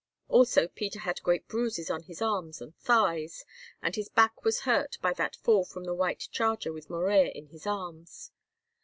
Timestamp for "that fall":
5.13-5.63